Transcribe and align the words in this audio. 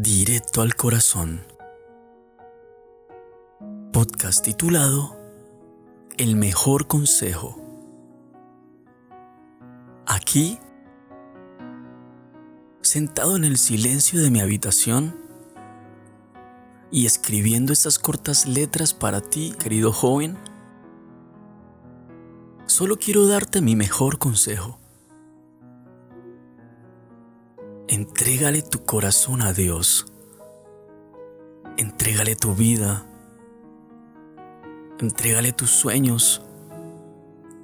Directo 0.00 0.62
al 0.62 0.76
corazón. 0.76 1.44
Podcast 3.92 4.44
titulado 4.44 5.16
El 6.16 6.36
mejor 6.36 6.86
consejo. 6.86 7.60
Aquí, 10.06 10.60
sentado 12.80 13.34
en 13.34 13.42
el 13.42 13.58
silencio 13.58 14.22
de 14.22 14.30
mi 14.30 14.38
habitación 14.38 15.16
y 16.92 17.06
escribiendo 17.06 17.72
estas 17.72 17.98
cortas 17.98 18.46
letras 18.46 18.94
para 18.94 19.20
ti, 19.20 19.52
querido 19.58 19.92
joven, 19.92 20.38
solo 22.66 22.98
quiero 22.98 23.26
darte 23.26 23.60
mi 23.60 23.74
mejor 23.74 24.20
consejo 24.20 24.78
Entrégale 27.90 28.60
tu 28.60 28.84
corazón 28.84 29.40
a 29.40 29.54
Dios. 29.54 30.04
Entrégale 31.78 32.36
tu 32.36 32.54
vida. 32.54 33.06
Entrégale 35.00 35.52
tus 35.52 35.70
sueños, 35.70 36.42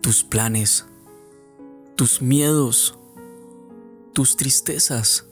tus 0.01 0.25
planes, 0.25 0.87
tus 1.95 2.23
miedos, 2.23 2.99
tus 4.15 4.37
tristezas, 4.37 5.27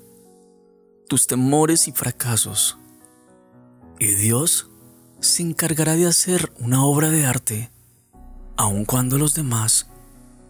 tus 1.08 1.26
temores 1.26 1.88
y 1.88 1.92
fracasos. 1.92 2.76
Y 3.98 4.14
Dios 4.16 4.68
se 5.20 5.42
encargará 5.42 5.96
de 5.96 6.06
hacer 6.06 6.52
una 6.58 6.84
obra 6.84 7.08
de 7.08 7.24
arte, 7.24 7.70
aun 8.58 8.84
cuando 8.84 9.16
los 9.16 9.32
demás 9.32 9.86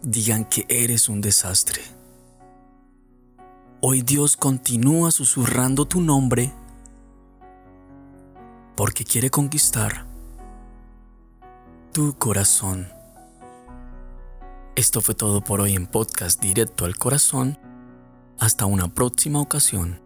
digan 0.01 0.43
que 0.43 0.65
eres 0.67 1.07
un 1.07 1.21
desastre. 1.21 2.02
Hoy 3.85 4.01
Dios 4.01 4.37
continúa 4.37 5.11
susurrando 5.11 5.83
tu 5.83 5.99
nombre 5.99 6.53
porque 8.77 9.03
quiere 9.03 9.29
conquistar 9.29 10.05
tu 11.91 12.17
corazón. 12.17 12.87
Esto 14.77 15.01
fue 15.01 15.15
todo 15.15 15.41
por 15.41 15.59
hoy 15.59 15.73
en 15.75 15.85
podcast 15.85 16.41
directo 16.41 16.85
al 16.85 16.95
corazón. 16.95 17.59
Hasta 18.39 18.65
una 18.67 18.87
próxima 18.93 19.41
ocasión. 19.41 20.02